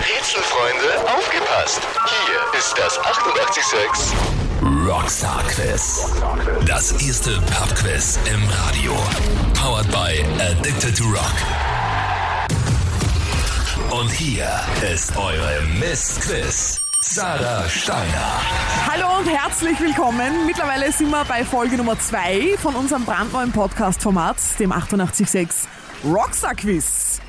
[0.00, 1.80] Rätselfreunde, aufgepasst!
[2.06, 4.16] Hier ist das 886
[4.88, 6.06] Rockstar Quiz.
[6.66, 8.96] Das erste Pub-Quiz im Radio.
[9.52, 11.34] Powered by Addicted to Rock.
[13.90, 14.48] Und hier
[14.90, 16.80] ist eure Miss Quiz.
[17.00, 18.40] Sarah Steiner.
[18.90, 20.46] Hallo und herzlich willkommen.
[20.46, 25.68] Mittlerweile sind wir bei Folge Nummer 2 von unserem brandneuen Podcast-Format, dem 886
[26.04, 27.20] Rockstar Quiz.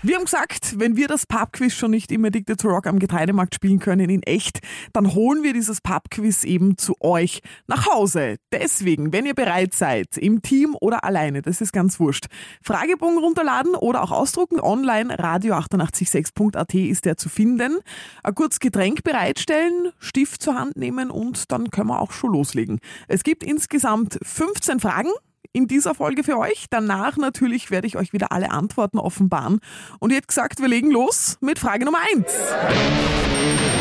[0.00, 3.56] Wir haben gesagt, wenn wir das Pub-Quiz schon nicht im Addicted to Rock am Getreidemarkt
[3.56, 4.60] spielen können in echt,
[4.92, 8.36] dann holen wir dieses Pub-Quiz eben zu euch nach Hause.
[8.52, 12.26] Deswegen, wenn ihr bereit seid, im Team oder alleine, das ist ganz wurscht,
[12.62, 17.78] Fragebogen runterladen oder auch ausdrucken, online radio886.at ist der zu finden.
[18.22, 22.78] Ein kurz Getränk bereitstellen, Stift zur Hand nehmen und dann können wir auch schon loslegen.
[23.08, 25.10] Es gibt insgesamt 15 Fragen
[25.52, 26.66] in dieser Folge für euch.
[26.70, 29.60] Danach natürlich werde ich euch wieder alle Antworten offenbaren.
[29.98, 33.77] Und ihr habt gesagt, wir legen los mit Frage Nummer 1.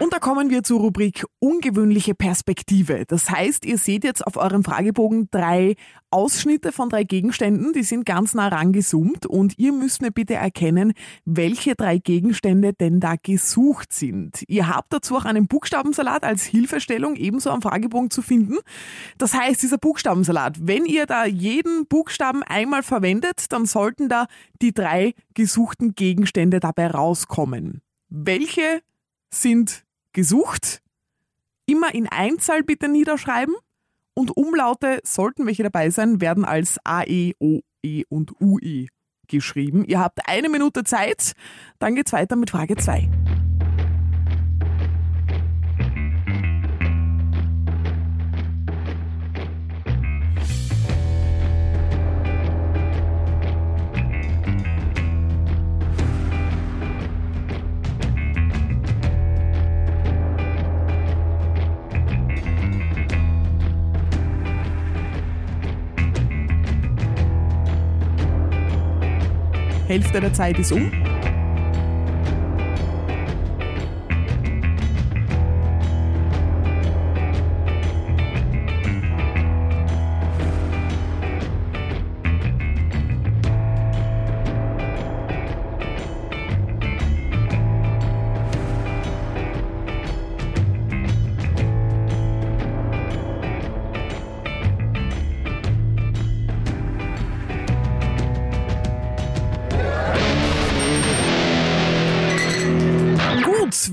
[0.00, 3.04] Und da kommen wir zur Rubrik ungewöhnliche Perspektive.
[3.06, 5.74] Das heißt, ihr seht jetzt auf eurem Fragebogen drei
[6.10, 10.94] Ausschnitte von drei Gegenständen, die sind ganz nah rangezoomt und ihr müsst mir bitte erkennen,
[11.26, 14.42] welche drei Gegenstände denn da gesucht sind.
[14.48, 18.56] Ihr habt dazu auch einen Buchstabensalat als Hilfestellung ebenso am Fragebogen zu finden.
[19.18, 24.26] Das heißt, dieser Buchstabensalat, wenn ihr da jeden Buchstaben einmal verwendet, dann sollten da
[24.62, 27.82] die drei gesuchten Gegenstände dabei rauskommen.
[28.08, 28.80] Welche
[29.32, 30.82] sind gesucht.
[31.66, 33.54] Immer in Einzahl bitte niederschreiben
[34.14, 38.88] und Umlaute, sollten welche dabei sein, werden als A, E, O, E und U, E
[39.28, 39.84] geschrieben.
[39.84, 41.32] Ihr habt eine Minute Zeit,
[41.78, 43.08] dann geht's weiter mit Frage 2.
[69.88, 70.92] Hälfte der Zeit ist um.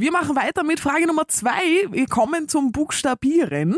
[0.05, 1.87] Wir machen weiter mit Frage Nummer zwei.
[1.89, 3.77] Wir kommen zum Buchstabieren.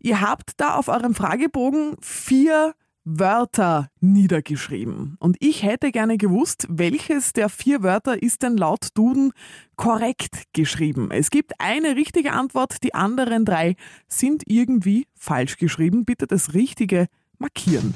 [0.00, 5.18] Ihr habt da auf eurem Fragebogen vier Wörter niedergeschrieben.
[5.20, 9.32] Und ich hätte gerne gewusst, welches der vier Wörter ist denn laut Duden
[9.76, 11.10] korrekt geschrieben.
[11.10, 13.76] Es gibt eine richtige Antwort, die anderen drei
[14.08, 16.06] sind irgendwie falsch geschrieben.
[16.06, 17.04] Bitte das Richtige
[17.36, 17.92] markieren.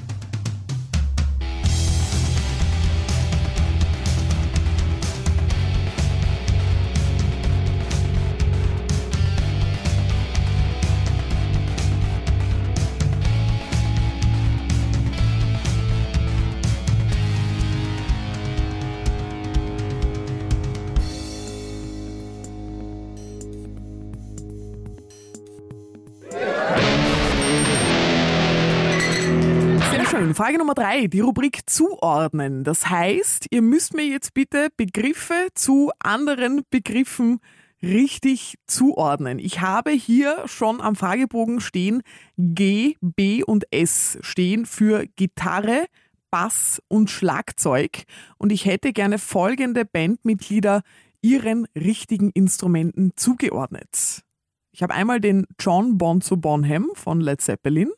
[30.35, 32.63] Frage Nummer drei, die Rubrik zuordnen.
[32.63, 37.39] Das heißt, ihr müsst mir jetzt bitte Begriffe zu anderen Begriffen
[37.81, 39.39] richtig zuordnen.
[39.39, 42.03] Ich habe hier schon am Fragebogen stehen,
[42.37, 45.85] G, B und S stehen für Gitarre,
[46.29, 48.03] Bass und Schlagzeug.
[48.37, 50.83] Und ich hätte gerne folgende Bandmitglieder
[51.21, 54.23] ihren richtigen Instrumenten zugeordnet.
[54.71, 57.91] Ich habe einmal den John Bonzo Bonham von Led Zeppelin.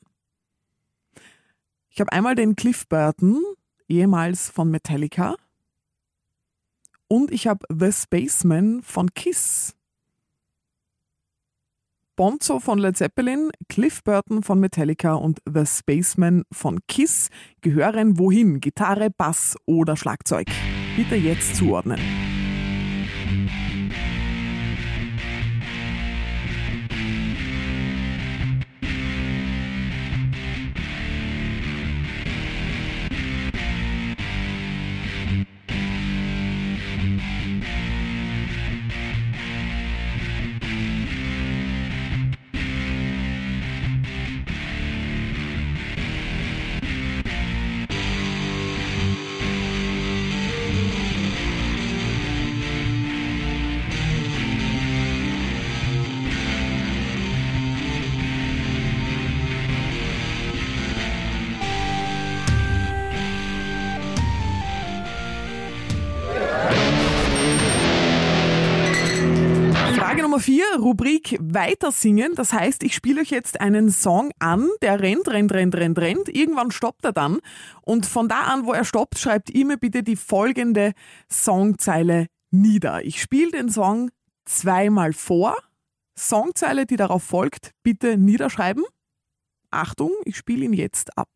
[1.94, 3.40] Ich habe einmal den Cliff Burton,
[3.88, 5.36] ehemals von Metallica.
[7.08, 9.76] Und ich habe The Spaceman von Kiss.
[12.16, 17.30] Bonzo von Led Zeppelin, Cliff Burton von Metallica und The Spaceman von Kiss
[17.62, 18.60] gehören wohin?
[18.60, 20.48] Gitarre, Bass oder Schlagzeug?
[20.96, 22.00] Bitte jetzt zuordnen.
[70.34, 72.34] Nummer 4, Rubrik Weitersingen.
[72.34, 76.28] Das heißt, ich spiele euch jetzt einen Song an, der rennt, rennt, rennt, rennt, rennt.
[76.28, 77.38] Irgendwann stoppt er dann.
[77.84, 80.94] Und von da an, wo er stoppt, schreibt ihr mir bitte die folgende
[81.32, 83.06] Songzeile nieder.
[83.06, 84.10] Ich spiele den Song
[84.46, 85.56] zweimal vor.
[86.18, 88.86] Songzeile, die darauf folgt, bitte niederschreiben.
[89.70, 91.30] Achtung, ich spiele ihn jetzt ab.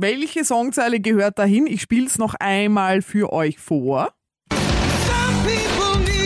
[0.00, 1.66] Welche Songzeile gehört dahin?
[1.66, 4.12] Ich spiele es noch einmal für euch vor.
[4.52, 6.18] Some people need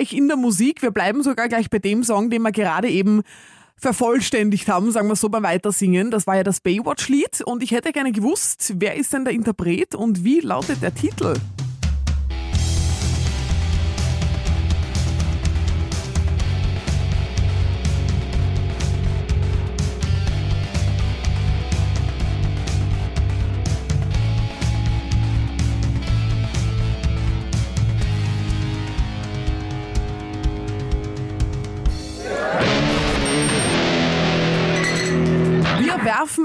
[0.00, 0.82] gleich in der Musik.
[0.82, 3.22] Wir bleiben sogar gleich bei dem Song, den wir gerade eben
[3.76, 6.10] vervollständigt haben, sagen wir so beim Weitersingen.
[6.10, 9.94] Das war ja das Baywatch-Lied und ich hätte gerne gewusst, wer ist denn der Interpret
[9.94, 11.34] und wie lautet der Titel?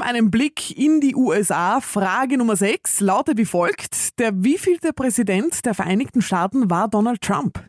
[0.05, 1.81] Einen Blick in die USA.
[1.81, 4.19] Frage Nummer 6 lautet wie folgt.
[4.19, 7.59] Der wievielte Präsident der Vereinigten Staaten war Donald Trump?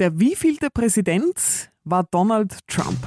[0.00, 2.98] Der wievielte Präsident war Donald Trump?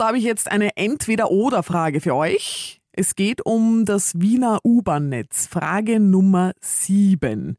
[0.00, 2.80] Und da habe ich jetzt eine Entweder-Oder-Frage für euch.
[2.90, 5.46] Es geht um das Wiener U-Bahn-Netz.
[5.46, 7.58] Frage Nummer 7.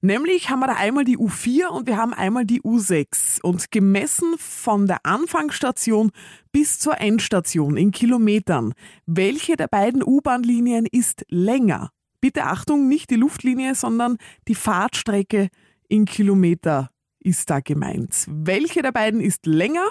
[0.00, 3.42] Nämlich haben wir da einmal die U4 und wir haben einmal die U6.
[3.42, 6.12] Und gemessen von der Anfangsstation
[6.50, 8.72] bis zur Endstation in Kilometern,
[9.04, 11.90] welche der beiden U-Bahn-Linien ist länger?
[12.22, 14.16] Bitte Achtung, nicht die Luftlinie, sondern
[14.48, 15.50] die Fahrtstrecke
[15.88, 16.88] in Kilometer
[17.20, 18.24] ist da gemeint.
[18.28, 19.84] Welche der beiden ist länger?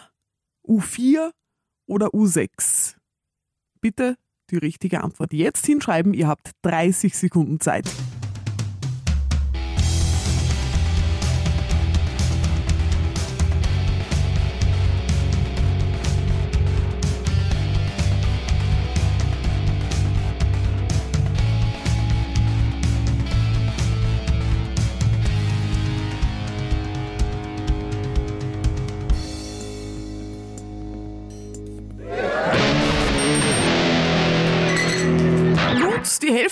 [0.67, 1.29] U4
[1.91, 2.95] oder U6?
[3.81, 4.15] Bitte
[4.49, 6.13] die richtige Antwort jetzt hinschreiben.
[6.13, 7.89] Ihr habt 30 Sekunden Zeit.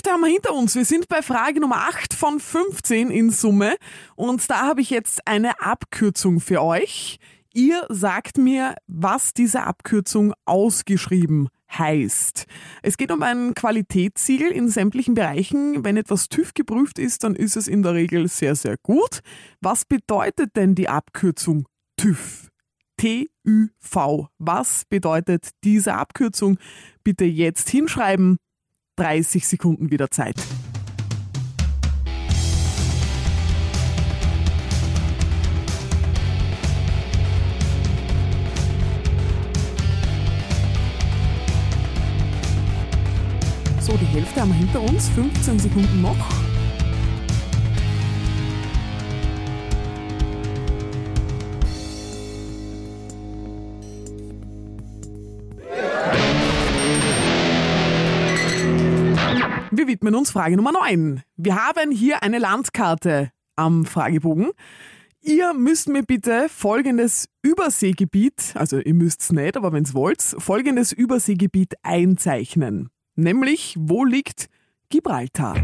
[0.10, 0.76] Hälfte haben wir hinter uns.
[0.76, 3.76] Wir sind bei Frage Nummer 8 von 15 in Summe.
[4.16, 7.20] Und da habe ich jetzt eine Abkürzung für euch.
[7.54, 12.46] Ihr sagt mir, was diese Abkürzung ausgeschrieben heißt.
[12.82, 15.84] Es geht um ein Qualitätssiegel in sämtlichen Bereichen.
[15.84, 19.20] Wenn etwas TÜV geprüft ist, dann ist es in der Regel sehr, sehr gut.
[19.62, 22.50] Was bedeutet denn die Abkürzung TÜV?
[22.98, 24.28] T-Ü-V.
[24.40, 26.58] Was bedeutet diese Abkürzung?
[27.04, 28.38] Bitte jetzt hinschreiben.
[29.00, 30.36] 30 Sekunden wieder Zeit.
[43.80, 46.59] So, die Hälfte haben wir hinter uns, 15 Sekunden noch.
[59.90, 61.24] Widmen uns Frage Nummer 9.
[61.36, 64.52] Wir haben hier eine Landkarte am Fragebogen.
[65.20, 71.74] Ihr müsst mir bitte folgendes Überseegebiet, also ihr müsst's nicht, aber wenn's wollt, folgendes Überseegebiet
[71.82, 72.90] einzeichnen.
[73.16, 74.46] Nämlich, wo liegt
[74.90, 75.56] Gibraltar?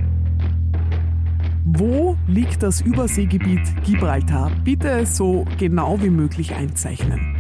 [1.64, 4.52] Wo liegt das Überseegebiet Gibraltar?
[4.64, 7.36] Bitte so genau wie möglich einzeichnen.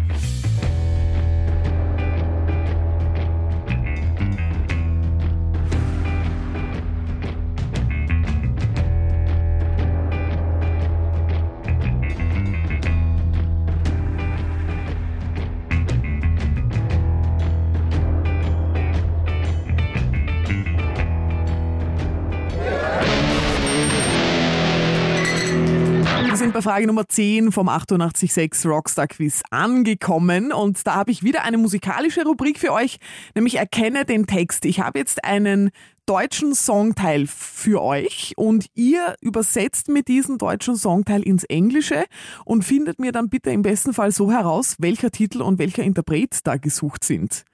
[26.75, 32.25] Frage Nummer 10 vom 886 Rockstar Quiz angekommen und da habe ich wieder eine musikalische
[32.25, 32.97] Rubrik für euch,
[33.33, 34.65] nämlich Erkenne den Text.
[34.65, 35.71] Ich habe jetzt einen
[36.05, 42.03] deutschen Songteil für euch und ihr übersetzt mir diesen deutschen Songteil ins Englische
[42.43, 46.39] und findet mir dann bitte im besten Fall so heraus, welcher Titel und welcher Interpret
[46.43, 47.45] da gesucht sind.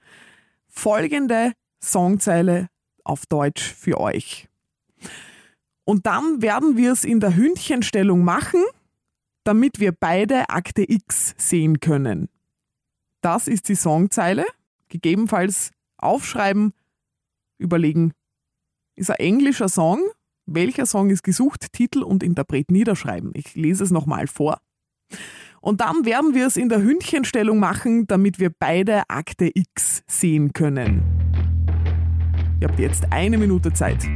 [0.66, 2.66] Folgende Songzeile
[3.04, 4.48] auf Deutsch für euch.
[5.84, 8.64] Und dann werden wir es in der Hündchenstellung machen,
[9.44, 12.28] damit wir beide Akte X sehen können.
[13.20, 14.44] Das ist die Songzeile.
[14.88, 16.74] Gegebenenfalls aufschreiben,
[17.58, 18.12] überlegen,
[18.94, 20.00] ist ein englischer Song?
[20.46, 21.72] Welcher Song ist gesucht?
[21.72, 23.30] Titel und Interpret niederschreiben.
[23.34, 24.60] Ich lese es nochmal vor.
[25.60, 30.52] Und dann werden wir es in der Hündchenstellung machen, damit wir beide Akte X sehen
[30.52, 31.02] können.
[32.60, 34.06] Ihr habt jetzt eine Minute Zeit.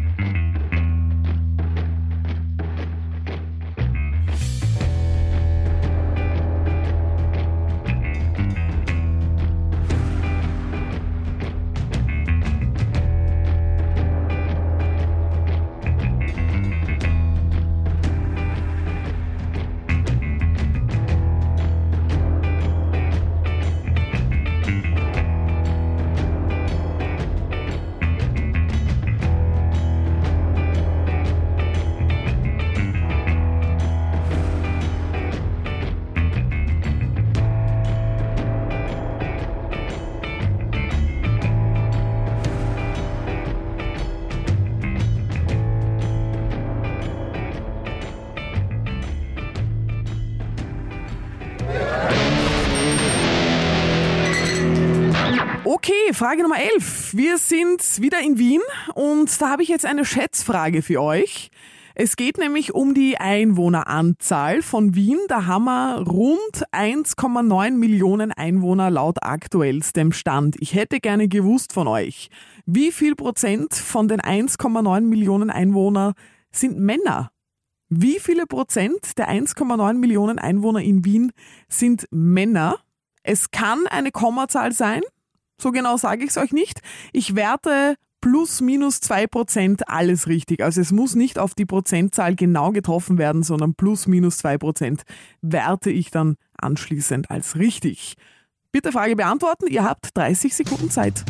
[56.17, 57.15] Frage Nummer 11.
[57.15, 58.63] Wir sind wieder in Wien
[58.95, 61.51] und da habe ich jetzt eine Schätzfrage für euch.
[61.95, 65.19] Es geht nämlich um die Einwohneranzahl von Wien.
[65.29, 70.57] Da haben wir rund 1,9 Millionen Einwohner laut aktuellstem Stand.
[70.59, 72.31] Ich hätte gerne gewusst von euch,
[72.65, 76.15] wie viel Prozent von den 1,9 Millionen Einwohner
[76.51, 77.31] sind Männer?
[77.91, 81.33] Wie viele Prozent der 1,9 Millionen Einwohner in Wien
[81.69, 82.79] sind Männer?
[83.23, 85.03] Es kann eine Kommazahl sein,
[85.61, 86.81] so genau sage ich es euch nicht.
[87.13, 90.63] Ich werte plus minus zwei Prozent alles richtig.
[90.63, 95.03] Also es muss nicht auf die Prozentzahl genau getroffen werden, sondern plus minus zwei Prozent
[95.43, 98.17] werte ich dann anschließend als richtig.
[98.73, 99.67] Bitte Frage beantworten.
[99.69, 101.25] Ihr habt 30 Sekunden Zeit.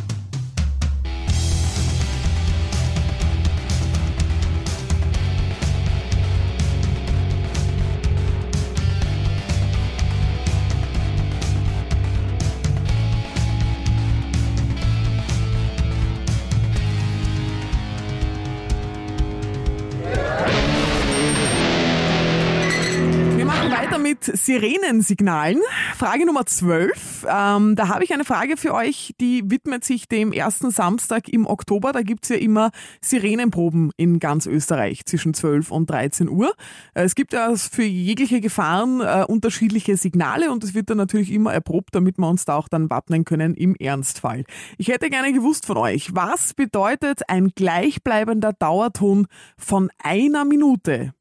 [24.46, 25.60] Sirenensignalen.
[25.96, 27.26] Frage Nummer 12.
[27.28, 31.48] Ähm, da habe ich eine Frage für euch, die widmet sich dem ersten Samstag im
[31.48, 31.90] Oktober.
[31.90, 36.54] Da gibt's ja immer Sirenenproben in ganz Österreich zwischen 12 und 13 Uhr.
[36.94, 41.32] Äh, Es gibt ja für jegliche Gefahren äh, unterschiedliche Signale und es wird dann natürlich
[41.32, 44.44] immer erprobt, damit wir uns da auch dann wappnen können im Ernstfall.
[44.78, 49.26] Ich hätte gerne gewusst von euch, was bedeutet ein gleichbleibender Dauerton
[49.58, 51.15] von einer Minute?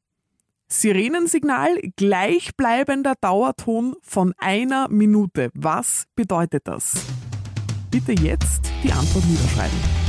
[0.68, 5.50] Sirenensignal, gleichbleibender Dauerton von einer Minute.
[5.54, 7.06] Was bedeutet das?
[7.90, 10.05] Bitte jetzt die Antwort niederschreiben.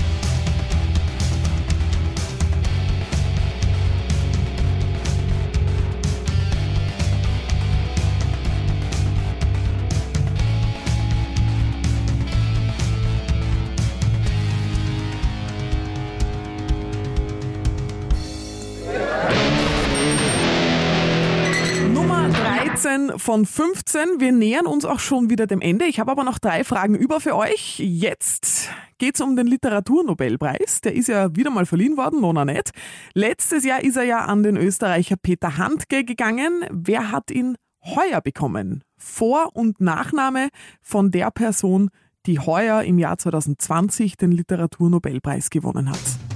[23.17, 24.19] Von 15.
[24.19, 25.85] Wir nähern uns auch schon wieder dem Ende.
[25.85, 27.79] Ich habe aber noch drei Fragen über für euch.
[27.79, 30.81] Jetzt geht's um den Literaturnobelpreis.
[30.81, 32.71] Der ist ja wieder mal verliehen worden, nona nicht.
[33.13, 36.65] Letztes Jahr ist er ja an den Österreicher Peter Handke gegangen.
[36.71, 38.83] Wer hat ihn heuer bekommen?
[38.97, 40.49] Vor- und Nachname
[40.81, 41.89] von der Person,
[42.25, 46.26] die heuer im Jahr 2020 den Literaturnobelpreis gewonnen hat.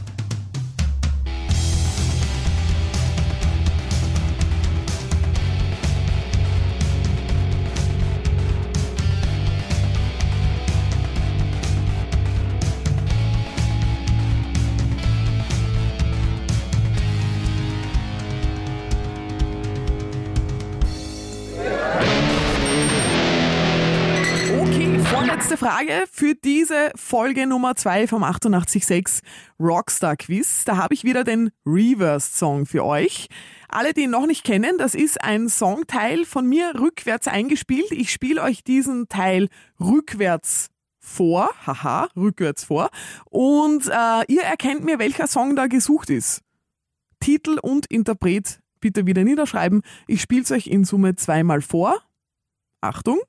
[25.71, 29.21] Frage für diese Folge Nummer 2 vom 886
[29.57, 30.65] Rockstar Quiz.
[30.65, 33.27] Da habe ich wieder den Reverse-Song für euch.
[33.69, 37.89] Alle, die ihn noch nicht kennen, das ist ein Songteil von mir rückwärts eingespielt.
[37.91, 39.47] Ich spiele euch diesen Teil
[39.79, 42.89] rückwärts vor, haha, rückwärts vor.
[43.29, 46.41] Und äh, ihr erkennt mir, welcher Song da gesucht ist.
[47.21, 49.83] Titel und Interpret bitte wieder niederschreiben.
[50.05, 52.01] Ich spiele es euch in Summe zweimal vor.
[52.81, 53.19] Achtung.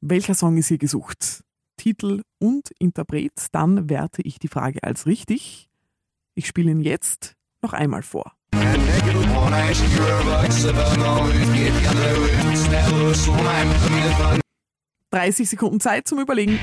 [0.00, 1.44] Welcher Song ist hier gesucht?
[1.76, 5.68] Titel und Interpret, dann werte ich die Frage als richtig.
[6.34, 8.32] Ich spiele ihn jetzt noch einmal vor.
[15.10, 16.58] 30 Sekunden Zeit zum Überlegen.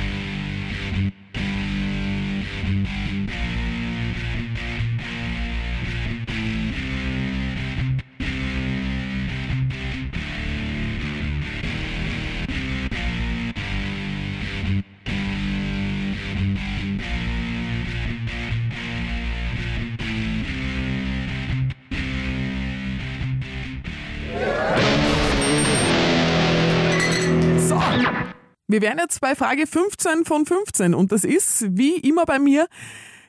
[28.72, 32.68] Wir wären jetzt bei Frage 15 von 15 und das ist, wie immer bei mir,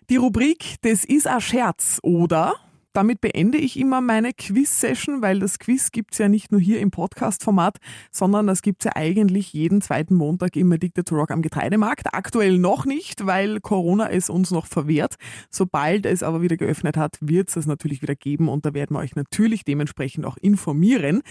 [0.08, 2.54] die Rubrik Das ist ein Scherz, oder?
[2.92, 6.90] Damit beende ich immer meine Quiz-Session, weil das Quiz gibt's ja nicht nur hier im
[6.90, 7.78] Podcast-Format,
[8.10, 12.14] sondern das gibt's ja eigentlich jeden zweiten Montag im Addicted Rock am Getreidemarkt.
[12.14, 15.14] Aktuell noch nicht, weil Corona es uns noch verwehrt.
[15.50, 19.00] Sobald es aber wieder geöffnet hat, wird's es natürlich wieder geben und da werden wir
[19.00, 21.22] euch natürlich dementsprechend auch informieren.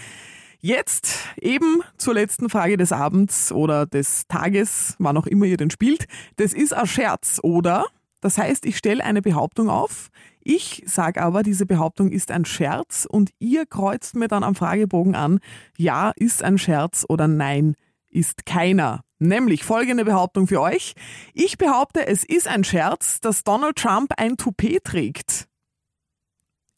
[0.64, 5.70] Jetzt eben zur letzten Frage des Abends oder des Tages, wann auch immer ihr den
[5.70, 6.06] spielt.
[6.36, 7.86] Das ist ein Scherz, oder?
[8.20, 10.10] Das heißt, ich stelle eine Behauptung auf.
[10.40, 15.16] Ich sage aber, diese Behauptung ist ein Scherz und ihr kreuzt mir dann am Fragebogen
[15.16, 15.40] an,
[15.76, 17.74] ja, ist ein Scherz oder nein,
[18.08, 19.02] ist keiner.
[19.18, 20.94] Nämlich folgende Behauptung für euch.
[21.34, 25.48] Ich behaupte, es ist ein Scherz, dass Donald Trump ein Toupet trägt.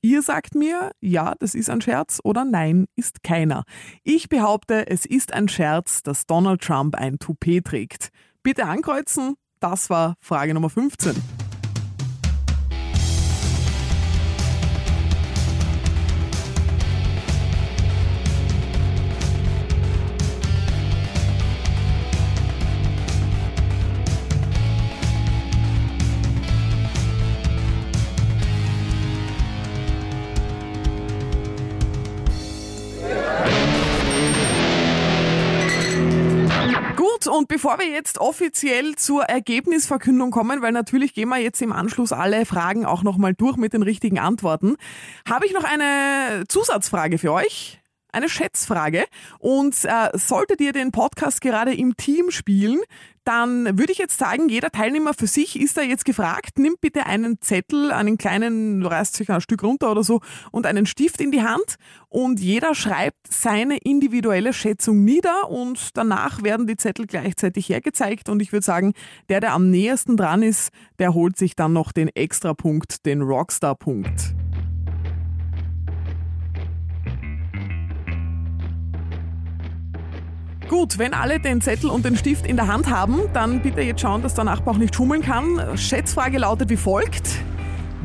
[0.05, 3.65] Ihr sagt mir, ja, das ist ein Scherz oder nein, ist keiner.
[4.03, 8.11] Ich behaupte, es ist ein Scherz, dass Donald Trump ein Toupet trägt.
[8.43, 9.37] Bitte ankreuzen.
[9.61, 11.44] Das war Frage Nummer 15.
[37.65, 42.45] bevor wir jetzt offiziell zur Ergebnisverkündung kommen, weil natürlich gehen wir jetzt im Anschluss alle
[42.45, 44.77] Fragen auch nochmal durch mit den richtigen Antworten,
[45.27, 47.81] habe ich noch eine Zusatzfrage für euch.
[48.15, 49.05] Eine Schätzfrage.
[49.39, 52.81] Und äh, solltet ihr den Podcast gerade im Team spielen,
[53.25, 56.59] dann würde ich jetzt sagen, jeder Teilnehmer für sich ist da jetzt gefragt.
[56.59, 60.21] Nimmt bitte einen Zettel, einen kleinen, reißt sich ein Stück runter oder so,
[60.53, 61.77] und einen Stift in die Hand.
[62.09, 68.29] Und jeder schreibt seine individuelle Schätzung nieder und danach werden die Zettel gleichzeitig hergezeigt.
[68.29, 68.93] Und ich würde sagen,
[69.29, 74.35] der, der am nähersten dran ist, der holt sich dann noch den Extrapunkt, den Rockstar-Punkt.
[80.69, 84.01] Gut, wenn alle den Zettel und den Stift in der Hand haben, dann bitte jetzt
[84.01, 85.77] schauen, dass der Nachbar auch nicht schummeln kann.
[85.77, 87.43] Schätzfrage lautet wie folgt.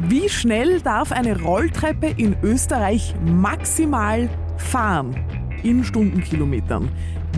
[0.07, 5.15] Wie schnell darf eine Rolltreppe in Österreich maximal fahren?
[5.63, 6.89] In Stundenkilometern.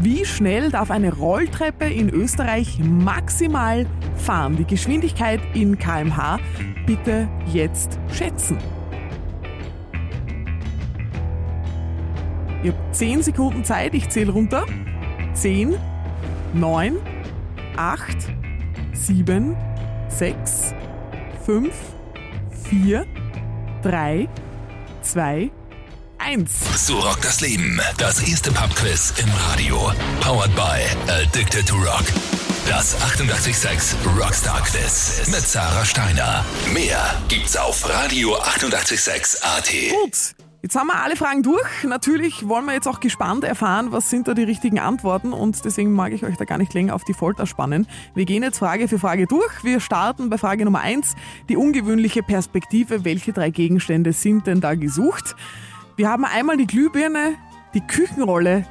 [0.02, 4.58] Wie schnell darf eine Rolltreppe in Österreich maximal fahren?
[4.58, 6.40] Die Geschwindigkeit in kmh
[6.86, 8.58] bitte jetzt schätzen.
[12.64, 14.66] Ihr habt 10 Sekunden Zeit, ich zähle runter.
[15.34, 15.78] 10,
[16.54, 16.98] 9,
[17.78, 18.18] 8,
[18.94, 19.56] 7,
[20.10, 20.74] 6,
[21.46, 21.74] 5,
[22.70, 23.06] 4,
[23.84, 24.30] 3,
[25.02, 25.52] 2,
[26.18, 26.52] 1.
[26.88, 27.82] So rockt das Leben.
[27.98, 29.92] Das erste Pubquiz im Radio.
[30.22, 32.04] Powered by Addicted to Rock.
[32.68, 36.46] Das 886 Rockstar Quiz mit Sarah Steiner.
[36.74, 39.72] Mehr gibt's auf Radio 886 AT.
[39.90, 41.84] Gut, jetzt haben wir alle Fragen durch.
[41.84, 45.92] Natürlich wollen wir jetzt auch gespannt erfahren, was sind da die richtigen Antworten und deswegen
[45.92, 47.88] mag ich euch da gar nicht länger auf die Folter spannen.
[48.16, 49.64] Wir gehen jetzt Frage für Frage durch.
[49.64, 51.16] Wir starten bei Frage Nummer 1,
[51.50, 53.06] die ungewöhnliche Perspektive.
[53.06, 55.36] Welche drei Gegenstände sind denn da gesucht?
[55.96, 57.36] Wir haben einmal die Glühbirne,
[57.74, 58.66] die Küchenrolle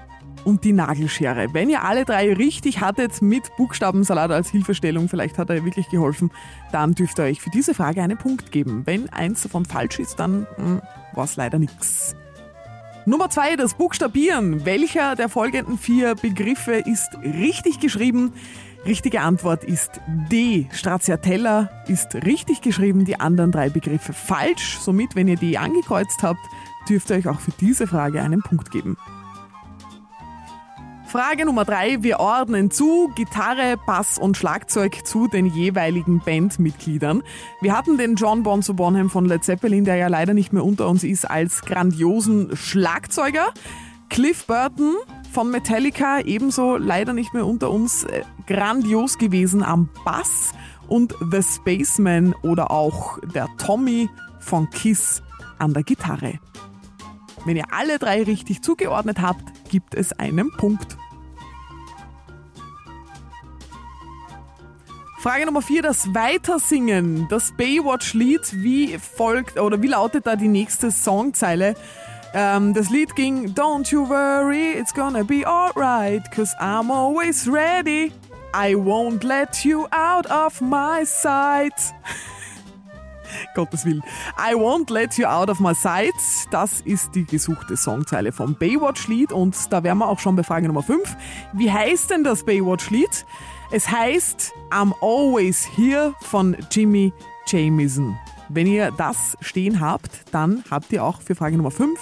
[0.44, 1.48] und die Nagelschere.
[1.53, 6.31] Wenn ihr alle drei richtig hattet mit Buchstabensalat als Hilfestellung, vielleicht hat er wirklich geholfen,
[6.72, 8.83] dann dürft ihr euch für diese Frage einen Punkt geben.
[8.87, 10.46] Wenn eins davon falsch ist, dann
[11.14, 12.14] war es leider nix.
[13.07, 14.64] Nummer zwei, das Buchstabieren.
[14.66, 18.35] Welcher der folgenden vier Begriffe ist richtig geschrieben?
[18.87, 20.00] Richtige Antwort ist
[20.31, 20.66] D.
[20.72, 24.79] Stracciatella ist richtig geschrieben, die anderen drei Begriffe falsch.
[24.81, 26.40] Somit, wenn ihr D angekreuzt habt,
[26.88, 28.96] dürft ihr euch auch für diese Frage einen Punkt geben.
[31.10, 32.04] Frage Nummer drei.
[32.04, 37.24] Wir ordnen zu Gitarre, Bass und Schlagzeug zu den jeweiligen Bandmitgliedern.
[37.60, 40.86] Wir hatten den John Bonzo Bonham von Led Zeppelin, der ja leider nicht mehr unter
[40.88, 43.52] uns ist, als grandiosen Schlagzeuger.
[44.08, 44.94] Cliff Burton
[45.32, 50.52] von Metallica, ebenso leider nicht mehr unter uns, äh, grandios gewesen am Bass.
[50.86, 55.24] Und The Spaceman oder auch der Tommy von Kiss
[55.58, 56.38] an der Gitarre.
[57.46, 60.99] Wenn ihr alle drei richtig zugeordnet habt, gibt es einen Punkt.
[65.20, 67.28] Frage Nummer 4, das Weitersingen.
[67.28, 71.74] Das Baywatch-Lied, wie folgt oder wie lautet da die nächste Songzeile?
[72.33, 78.12] Ähm, das Lied ging Don't you worry, it's gonna be alright, cause I'm always ready.
[78.54, 81.74] I won't let you out of my sight.
[83.54, 84.02] Gottes Willen.
[84.38, 86.14] I won't let you out of my sight.
[86.50, 90.66] Das ist die gesuchte Songzeile vom Baywatch-Lied und da wären wir auch schon bei Frage
[90.66, 91.14] Nummer 5.
[91.52, 93.26] Wie heißt denn das Baywatch-Lied?
[93.72, 97.12] Es heißt I'm Always Here von Jimmy
[97.46, 98.18] Jamison.
[98.48, 101.98] Wenn ihr das stehen habt, dann habt ihr auch für Frage Nummer 5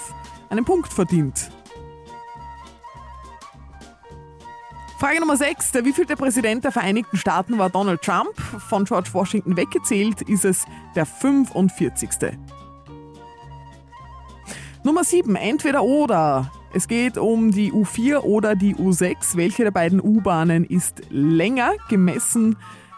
[0.49, 1.51] einen Punkt verdient.
[4.97, 5.71] Frage Nummer 6.
[5.71, 8.33] Der wievielte Präsident der Vereinigten Staaten war Donald Trump?
[8.67, 12.09] Von George Washington weggezählt ist es der 45.
[14.83, 15.35] Nummer 7.
[15.35, 16.51] Entweder oder.
[16.71, 19.35] Es geht um die U4 oder die U6.
[19.35, 22.57] Welche der beiden U-Bahnen ist länger gemessen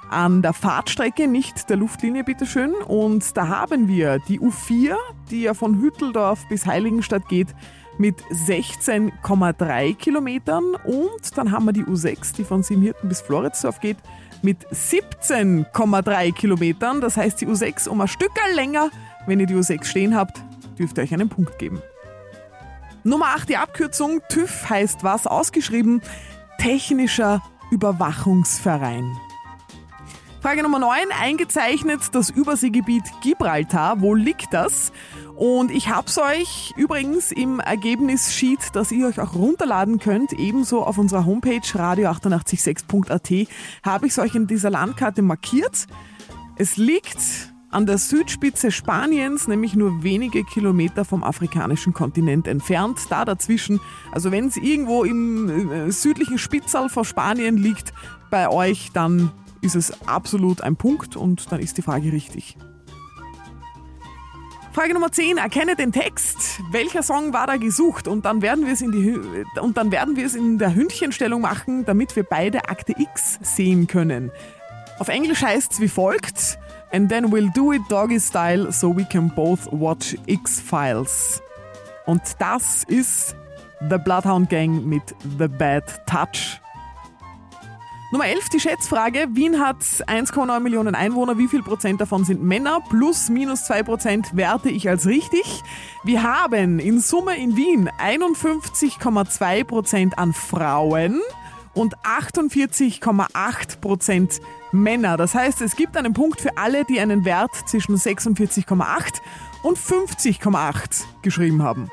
[0.09, 2.73] an der Fahrtstrecke, nicht der Luftlinie, bitteschön.
[2.73, 4.95] Und da haben wir die U4,
[5.29, 7.47] die ja von Hütteldorf bis Heiligenstadt geht,
[7.97, 10.75] mit 16,3 Kilometern.
[10.83, 13.97] Und dann haben wir die U6, die von Simhirten bis Floridsdorf geht,
[14.41, 16.99] mit 17,3 Kilometern.
[16.99, 18.89] Das heißt, die U6 um ein Stück länger.
[19.27, 20.41] Wenn ihr die U6 stehen habt,
[20.77, 21.81] dürft ihr euch einen Punkt geben.
[23.03, 25.25] Nummer 8, die Abkürzung TÜV heißt was?
[25.25, 26.01] Ausgeschrieben
[26.59, 29.17] Technischer Überwachungsverein.
[30.39, 34.01] Frage Nummer 9, eingezeichnet das Überseegebiet Gibraltar.
[34.01, 34.91] Wo liegt das?
[35.35, 40.99] Und ich hab's euch übrigens im Ergebnissheet, das ihr euch auch runterladen könnt, ebenso auf
[40.99, 43.47] unserer Homepage radio886.at,
[43.83, 45.87] habe ich es euch in dieser Landkarte markiert.
[46.55, 52.99] Es liegt an der Südspitze Spaniens, nämlich nur wenige Kilometer vom afrikanischen Kontinent entfernt.
[53.09, 53.79] Da dazwischen,
[54.11, 57.93] also wenn es irgendwo im äh, südlichen Spitzal vor Spanien liegt
[58.29, 59.31] bei euch, dann
[59.61, 62.57] ist es absolut ein Punkt und dann ist die Frage richtig.
[64.73, 65.37] Frage Nummer 10.
[65.37, 66.61] Erkenne den Text.
[66.71, 68.07] Welcher Song war da gesucht?
[68.07, 69.19] Und dann werden wir es in, die,
[69.59, 73.87] und dann werden wir es in der Hündchenstellung machen, damit wir beide Akte X sehen
[73.87, 74.31] können.
[74.97, 76.57] Auf Englisch heißt es wie folgt.
[76.91, 81.41] And then we'll do it doggy style so we can both watch X-Files.
[82.05, 83.35] Und das ist
[83.89, 85.03] The Bloodhound Gang mit
[85.37, 86.59] The Bad Touch.
[88.11, 89.27] Nummer 11, die Schätzfrage.
[89.31, 91.37] Wien hat 1,9 Millionen Einwohner.
[91.37, 92.81] Wie viel Prozent davon sind Männer?
[92.89, 95.63] Plus, minus 2 Prozent werte ich als richtig.
[96.03, 101.21] Wir haben in Summe in Wien 51,2 Prozent an Frauen
[101.73, 105.17] und 48,8 Prozent Männer.
[105.17, 109.21] Das heißt, es gibt einen Punkt für alle, die einen Wert zwischen 46,8
[109.63, 111.89] und 50,8 geschrieben haben.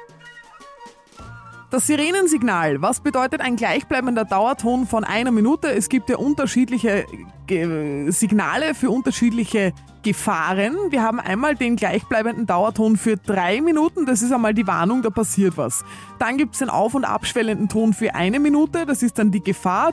[1.71, 2.81] Das Sirenensignal.
[2.81, 5.69] Was bedeutet ein gleichbleibender Dauerton von einer Minute?
[5.69, 7.05] Es gibt ja unterschiedliche
[7.49, 10.77] Signale für unterschiedliche Gefahren.
[10.91, 14.07] Wir haben einmal den gleichbleibenden Dauerton für drei Minuten.
[14.07, 15.85] Das ist einmal die Warnung, da passiert was.
[16.19, 18.87] Dann gibt es den auf- und abschwellenden Ton für eine Minute.
[18.87, 19.93] Das ist dann die Gefahr.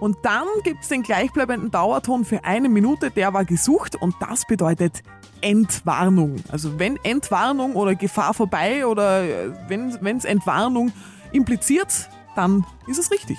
[0.00, 3.10] Und dann gibt es den gleichbleibenden Dauerton für eine Minute.
[3.10, 5.02] Der war gesucht und das bedeutet
[5.40, 6.36] Entwarnung.
[6.50, 10.92] Also wenn Entwarnung oder Gefahr vorbei oder äh, wenn es Entwarnung
[11.32, 13.38] impliziert, dann ist es richtig.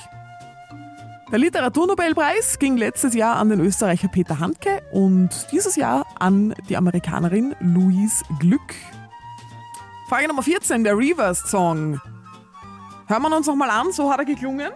[1.34, 6.78] Der Literaturnobelpreis ging letztes Jahr an den Österreicher Peter Handke und dieses Jahr an die
[6.78, 8.76] Amerikanerin Louise Glück.
[10.10, 12.00] Frage Nummer 14, der Reverse-Song.
[13.08, 14.70] Hören wir uns nochmal an, so hat er geklungen.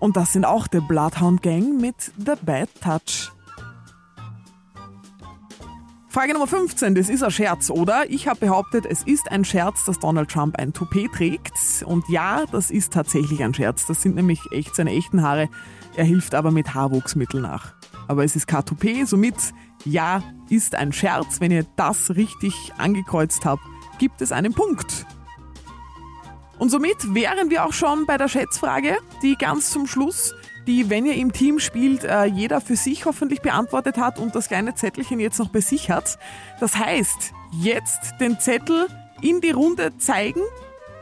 [0.00, 3.32] Und das sind auch der Bloodhound Gang mit The Bad Touch.
[6.12, 8.10] Frage Nummer 15, das ist ein Scherz, oder?
[8.10, 11.54] Ich habe behauptet, es ist ein Scherz, dass Donald Trump ein Toupet trägt.
[11.86, 13.86] Und ja, das ist tatsächlich ein Scherz.
[13.86, 15.48] Das sind nämlich echt seine echten Haare.
[15.96, 17.72] Er hilft aber mit Haarwuchsmittel nach.
[18.08, 19.36] Aber es ist kein Toupet, somit
[19.86, 21.40] ja, ist ein Scherz.
[21.40, 23.62] Wenn ihr das richtig angekreuzt habt,
[23.98, 25.06] gibt es einen Punkt.
[26.58, 30.34] Und somit wären wir auch schon bei der Schätzfrage, die ganz zum Schluss,
[30.66, 34.48] die, wenn ihr im Team spielt, äh, jeder für sich hoffentlich beantwortet hat und das
[34.48, 36.18] kleine Zettelchen jetzt noch bei sich hat.
[36.60, 38.86] Das heißt, jetzt den Zettel
[39.20, 40.40] in die Runde zeigen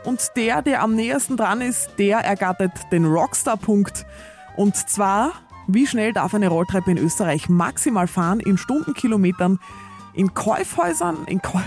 [0.03, 4.05] und der, der am nähersten dran ist, der ergattert den Rockstar-Punkt.
[4.55, 5.33] Und zwar,
[5.67, 9.59] wie schnell darf eine Rolltreppe in Österreich maximal fahren in Stundenkilometern?
[10.13, 11.61] In Kaufhäusern, in, Kau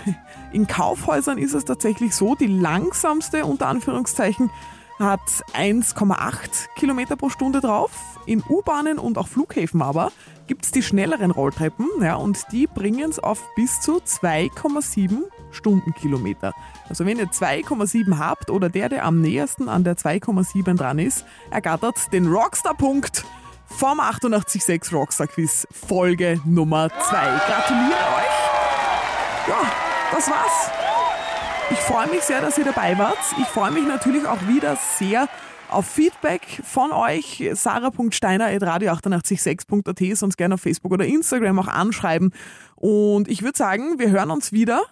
[0.52, 4.50] in Kaufhäusern ist es tatsächlich so, die langsamste unter Anführungszeichen
[4.98, 5.20] hat
[5.54, 7.90] 1,8 Kilometer pro Stunde drauf.
[8.26, 10.12] In U-Bahnen und auch Flughäfen aber
[10.46, 16.54] gibt es die schnelleren Rolltreppen ja, und die bringen es auf bis zu 2,7 Stundenkilometer.
[16.88, 21.24] Also wenn ihr 2,7 habt oder der, der am nähersten an der 2,7 dran ist,
[21.50, 23.24] ergattert den Rockstar-Punkt
[23.66, 27.16] vom 886 Rockstar Quiz Folge Nummer 2.
[27.46, 29.48] Gratuliere euch!
[29.48, 29.72] Ja,
[30.12, 30.83] das war's.
[31.70, 33.18] Ich freue mich sehr, dass ihr dabei wart.
[33.40, 35.28] Ich freue mich natürlich auch wieder sehr
[35.70, 37.42] auf Feedback von euch.
[37.52, 42.32] sarah.steiner.radio886.at, sonst gerne auf Facebook oder Instagram auch anschreiben.
[42.76, 44.82] Und ich würde sagen, wir hören uns wieder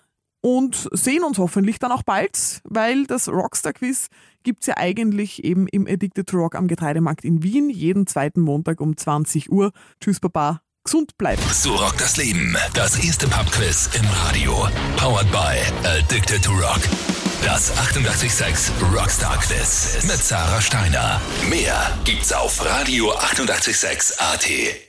[0.41, 4.09] und sehen uns hoffentlich dann auch bald, weil das Rockstar-Quiz
[4.43, 8.81] gibt's ja eigentlich eben im Addicted to Rock am Getreidemarkt in Wien, jeden zweiten Montag
[8.81, 9.73] um 20 Uhr.
[10.01, 10.63] Tschüss, Baba.
[10.85, 11.42] Gesund bleiben.
[11.53, 12.57] So rockt das Leben.
[12.75, 14.68] Das erste Pubquiz im Radio.
[14.97, 16.81] Powered by Addicted to Rock.
[17.45, 21.21] Das 886 Rockstar Quiz mit Sarah Steiner.
[21.49, 24.83] Mehr gibt's auf Radio 886 AT.